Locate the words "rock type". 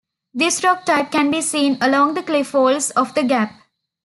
0.63-1.11